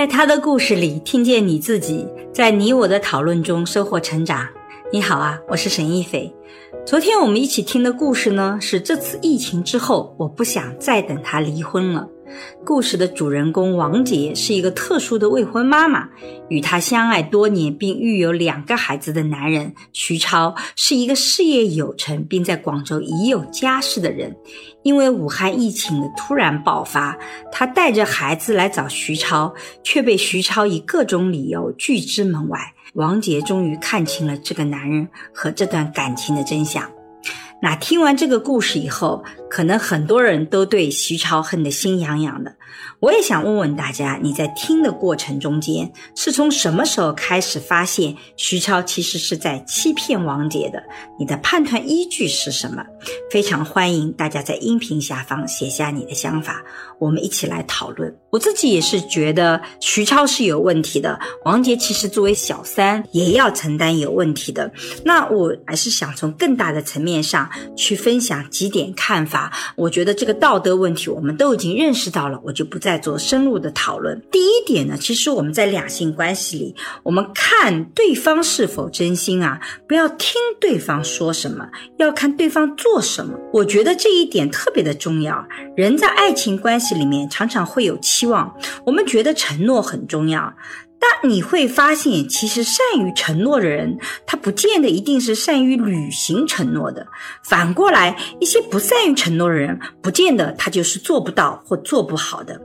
[0.00, 4.48] 在他的故事里听见你自己，在你我的讨论中收获成长。
[4.92, 6.34] 你好啊，我是沈一斐。
[6.84, 12.08] 昨天我们一起听的故事呢，是这次疫情之后，我不想再等他离婚了。
[12.64, 16.08] 故事的主人公王杰是一个特殊的未婚妈妈，
[16.48, 24.36] 与她相爱多年并育有两个孩子的男人徐超是一个事业有成并在广州已有家室的人。
[24.82, 27.16] 因为武汉疫情的突然爆发，
[27.52, 29.54] 他带着孩子来找徐超，
[29.84, 32.74] 却被徐超以各种理由拒之门外。
[32.94, 36.90] 王杰终于看清了这个男人和这段感情的真相。
[37.62, 42.54] 那听完这个故事以后，可能很多人都对徐超恨得心痒痒的。
[43.00, 50.82] 我也想问问大家，你在听的过程中间，是从什么时候开始发现徐超其实是在欺骗王杰的？
[51.18, 52.84] 你的判断依据是什么？
[53.30, 56.62] 非常欢迎大家在音频下方写下你的想法，
[56.98, 58.14] 我们一起来讨论。
[58.30, 64.70] 我自己也是觉得徐超是有问题的，王杰其实作为小三也要承担有问题的。
[65.04, 69.39] 那我还是想从更大的层面上去分享几点看法。
[69.76, 74.20] 我觉得这个道德问题我们都已经认识到了，我就不再做深入的讨论。
[74.32, 76.74] 第一点呢，其实我们在两性关系里，
[77.04, 81.68] 我们看对方是否真心啊，不要听对方说什么，
[81.98, 83.38] 要看对方做什么。
[83.52, 85.46] 我觉得这一点特别的重要。
[85.76, 88.52] 人在爱情关系里面常常会有期望，
[88.84, 90.52] 我们觉得承诺很重要，
[91.00, 97.06] 但你会发现，其实善于承诺的人，他不见得一定是善于履行承诺的。
[97.42, 102.60] 反过来，一些不善于承诺的人，不见得他就是做不到或做不好的。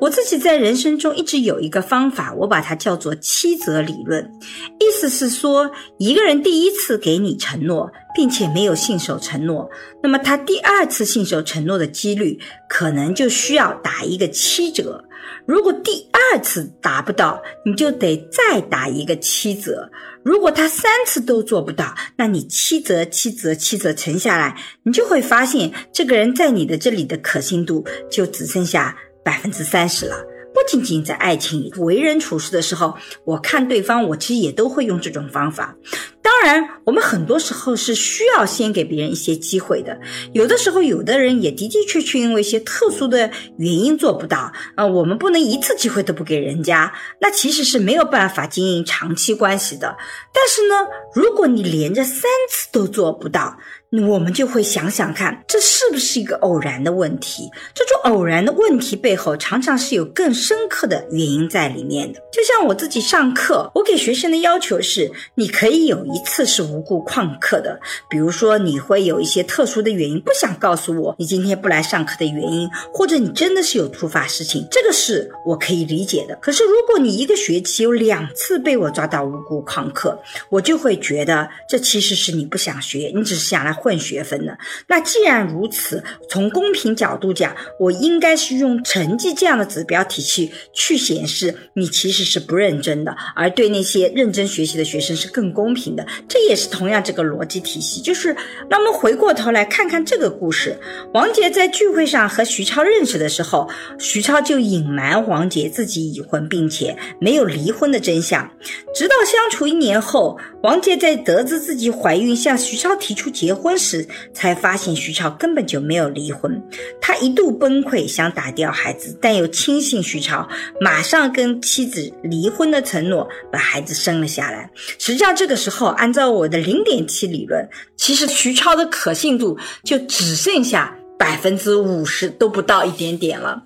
[0.00, 4.30] 我自己在人生中一直有一个方法，我把它叫做七则理论，
[4.78, 9.68] 意思是说，一个人第一次给你承诺，并且没有信守承诺，
[10.02, 15.02] 那么他第二次信守承诺的几率可能就需要打一个七折。
[15.44, 19.90] 如果第二次达不到，你就得再打一个七折。
[20.22, 28.96] 如果他三次都做不到，那你七折、七折、七折乘下来，你就会发现这个人在你的这里的可信度就只剩下。
[29.26, 30.14] 百分之三十了。
[30.54, 35.76] 不仅仅在爱情，为人处事的时候，我看对方，我其实也都会用这种方法。
[36.22, 39.98] 当然，我们很多时候是需要先给别人一些机会的。
[40.32, 49.94] 有的时候，有的人也的的确确因为一些特殊的原因做不到啊，我们不能一次机会都不给人家，那其实是没有办法经营长期关系的。
[50.32, 50.74] 但是呢，
[51.14, 53.58] 如果你连着三次都做不到，
[54.04, 57.48] 我们就会想想看，这是不是一个偶然的问题？
[57.72, 62.20] 这种偶然的问题背后，常常是有更深刻的原因在里面的。
[62.32, 67.78] 就像我自己上课，我给学生的要求是：你可以有一次是无故旷课的，
[68.10, 76.36] 比如说你会有一些特殊的原因，不想告诉我你今天不来上课的原因，或者你真的是有突发事情，这个是我可以理解的。
[76.42, 80.20] 可是如果你一个学期有两次被我抓到无故旷课，
[80.50, 83.76] 我就会觉得这其实是你不想学，你只是想来。
[83.86, 84.58] 混学分的，
[84.88, 96.04] 那既然如此，从公平角度讲，我应该是用成绩这样的指标体系去显示你其实是不认真的，而对那些认真学习的学生是更公平的。
[96.26, 98.02] 这也是同样这个逻辑体系。
[98.02, 98.34] 就是，
[98.68, 100.76] 那么回过头来看看这个故事，
[101.14, 103.70] 王杰在聚会上和徐超认识的时候，
[104.00, 108.50] 徐超就隐瞒王杰自己已婚并且没有离婚的真相，
[108.92, 113.65] 直到相处一年后，王杰在得知自己怀孕向徐超提出结婚。
[113.66, 116.62] 婚时才发现徐超根本就没有离婚，
[117.00, 120.48] 他一度崩溃，想打掉孩子，但又轻信徐超
[120.80, 124.70] 马上跟妻子离婚的承诺，把孩子生了下来。
[125.00, 133.64] 实际上这个时候，按照我的零点七理论，其实徐超的可信度就只剩下百分之五十都不到一点点了。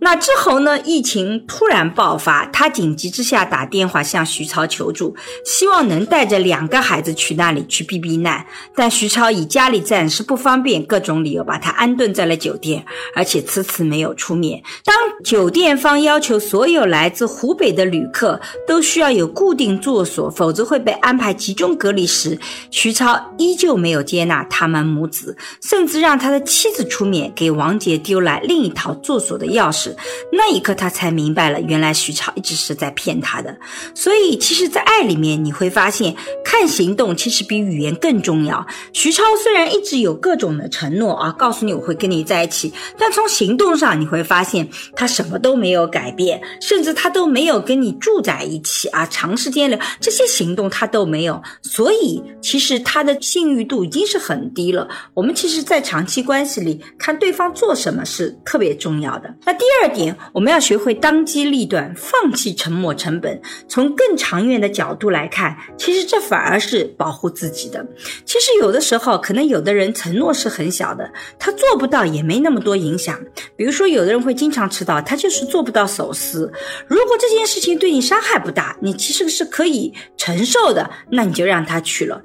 [0.00, 0.78] 那之后呢？
[0.80, 5.14] 疫情突然爆发，他紧急之下打电话向徐超求助，
[5.44, 8.44] 希望能带着两个孩子去那里去避避难。
[8.74, 12.84] 但徐超以家里暂时不方便各种理由，把他安顿在了酒店，
[13.14, 14.62] 而且迟迟没有出面。
[14.84, 22.38] 当酒店方要求所有来自湖北的旅客都需要有固定住所，否则会被安排集中隔离时，
[22.70, 29.94] 徐超依旧没有接纳他们母子，甚至让他的妻子出面给王杰丢来另一套住所的钥匙钥匙。
[30.32, 33.56] 那一刻，他才明白了，原来徐超一直是在骗他的。
[33.94, 36.14] 所以，其实，在爱里面，你会发现，
[36.44, 38.66] 看行动其实比语言更重要。
[38.92, 51.40] 徐超虽然一直有各种的承诺啊，告诉你我会跟你在一起，但从行动上你会发现，他什么都没有改变，甚至他都没有跟你住在一起啊，长时间的这些行动他都没有。
[51.62, 54.88] 所以，其实他的信誉度已经是很低了。
[55.14, 59.34] 我们其实，在长期关系里看对方做什么是特别重要的。
[59.50, 59.90] 那第二。
[59.92, 63.42] 点，我们要学会当机立断，放弃沉没成本。
[63.66, 67.84] 从更长远的角度来看，其实这反而是保护自己的。
[68.24, 71.10] 其实有的时候，可能有的人承诺是很小的，
[71.40, 73.18] 他做不到也没那么多影响。
[73.56, 76.48] 比如说，有的人会经常迟到，他就是做不到守时。
[76.86, 82.22] 如果这件事情对你伤害不大，你其实是可以承受的，那你就让他去了。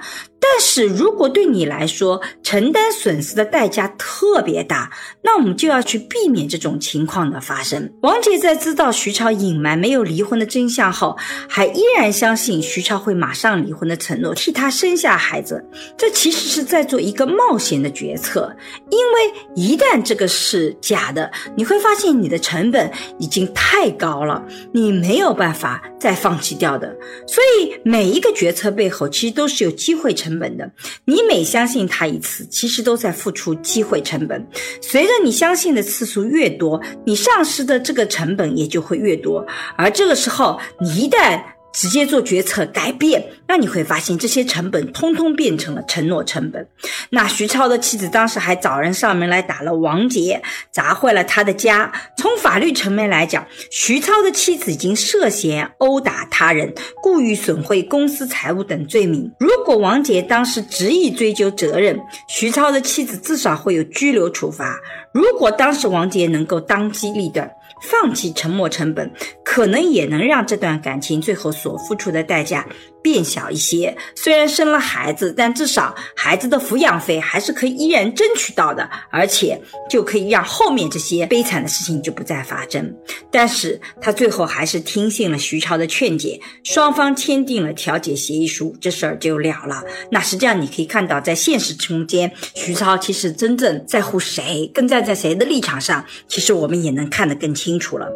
[0.48, 4.92] 但是如果对你来说承担损失的代价特别大，
[5.24, 7.90] 那我们就要去避免这种情况况的发生。
[8.02, 11.18] 王姐在知道徐超隐瞒没有离婚的真相后，
[11.48, 15.66] 还依然相信徐超会马上离婚的承诺，替他生下孩子。
[15.98, 18.54] 这其实是在做一个冒险的决策，
[18.92, 26.96] 因为一旦这个是假的，你会发现你的成本已经太高了，你没有办法再放弃掉的。
[27.26, 30.36] 所以每一个决策背后其实都是有机会成。
[30.38, 30.70] 本的，
[31.06, 34.46] 你每相信他一次，其实都在付出机会成本。
[34.82, 39.46] 随着你相信的次数越多，你丧失的这个成本也就会越多。
[39.76, 41.42] 而这个时候，你一旦
[41.76, 46.66] 直接做决策改变，那你会发现这些成本通通变成了承诺成本。
[47.10, 50.42] 那徐超的妻子当时还找人上门来打了王杰，
[50.72, 51.92] 砸坏了他的家。
[52.18, 56.74] 从法律层面来讲，徐超的妻子已经涉嫌殴打他人、
[57.04, 59.30] 故意损毁公司财物等罪名。
[59.40, 62.00] 如果王杰当时执意追究责任，
[62.30, 64.80] 徐超的妻子至少会有拘留处罚。
[65.14, 67.52] 如果当时王杰能够当机立断。
[67.82, 69.12] 放弃沉没成本，
[69.44, 72.68] 可能也能让这段感情最后所付出的代价
[73.06, 73.96] 变小一些。
[74.16, 82.92] 虽然生了孩子，但至少孩子的抚养费还是可以依然争取到的，而且就可以让后面这些悲惨的事情就不再发生。
[83.30, 89.84] 但是他最后还是听信了徐超的劝解，双方签订了调解协议书，这事儿就了了。
[90.10, 97.76] 那实际上你可以看到，在现实中间，徐超其实真正在乎谁，更站在谁的立场上，其实我们也能看得更清。
[97.78, 98.10] 楚了，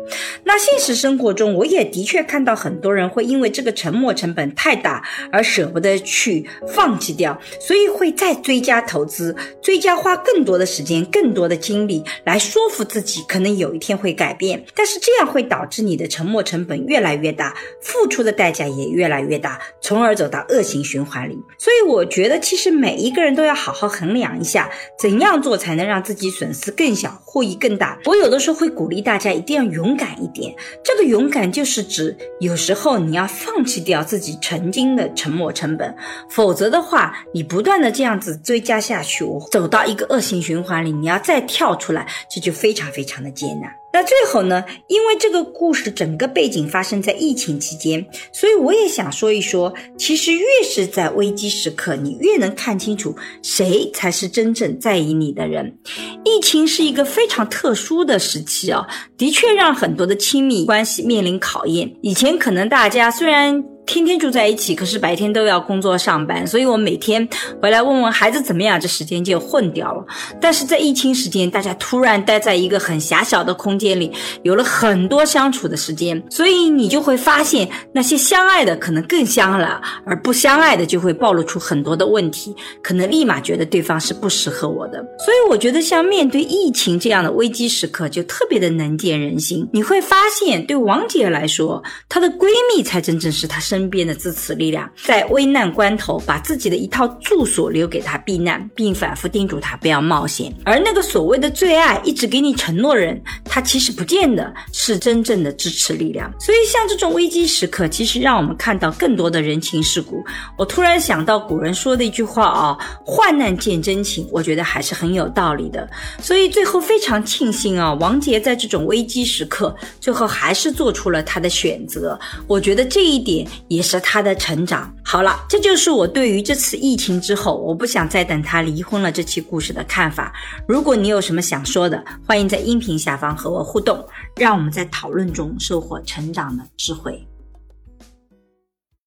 [0.45, 14.65] 那现实生活中，我也的确看到很多人会因为这个沉没成本太大而舍不得去放弃掉，所以会再追加投资，追加花更多的时间、更多的精力来说服自己，可能有一天会改变。
[14.75, 21.37] 但是这样会导致你的沉没成本越来越大，付出的代价也越来越大，从而走到恶性循环里。
[21.57, 27.97] 所以我觉得，其实每一个人都要好好衡量一下，怎样做才能让自己损失更小，获益更大。
[28.05, 29.29] 我有的时候会鼓励大家。
[29.29, 30.53] 一定要勇敢一点。
[30.83, 35.95] 这个勇敢就是指，有时候你要放弃掉自己沉曾经的沉没成本，
[36.29, 43.71] 否则的话，你不断的这样子追加下去，我走到一个恶性循环里，你要再跳出来，这就非常非常的艰难。
[43.91, 44.63] 那最后呢？
[44.87, 55.75] 因为这个故事整个背景发生在疫情期间，所以我也想说一说，其实越是在危机时刻，你越能看清楚谁才是真正在意你的人。
[56.23, 58.85] 疫情是一个非常特殊的时期啊，
[59.17, 61.91] 的确让很多的亲密关系面临考验。
[62.03, 63.63] 以前可能大家虽然。
[63.89, 67.27] 天天住在一起，可是白天都要工作上班，所以我每天
[67.59, 70.05] 回来问问孩子怎么样，这时间就混掉了。
[70.39, 74.11] 但是在疫情时间，大家突然待在一个很狭小的空间里，
[74.43, 85.03] 有了很多相处的时间，所以你就会发现那些相爱的可能更相了，而不相爱的就会暴露出很多的问题，可能立马觉得对方是不适合我的。
[85.17, 89.67] 所以我觉得像面对疫情这样的危机时刻，就特别的能见人心。
[89.73, 93.78] 你会发现，对王姐来说，她的闺蜜才真正是她身。
[93.79, 100.53] 身边的支持力量，在危难关头把自己的一套住所留给他避难，并反复叮嘱他不要冒险。
[100.65, 106.29] 而那个所谓的最爱，一直给你承诺人，他其实不见得是真正的支持力量。
[106.41, 110.21] 所以，像这种危机时刻，其实让我们看到更多的人情世故。
[110.57, 115.89] 我突然想到古人说的一句话啊：“患难见真情。”我觉得还是很有道理的。
[116.21, 122.19] 所以最后非常庆幸啊，王杰在这种危机时刻，最后还是做出了他的选择。
[122.45, 123.47] 我觉得这一点。
[123.69, 124.93] 也是他的成长。
[125.05, 130.33] 好了，这就是我对于这次疫情之后，我不想再等他离婚了这期故事的看法。
[130.67, 134.03] 如果你有什么想说的，欢迎在音频下方和我互动，
[134.35, 137.28] 让我们在讨论中收获成长的智慧。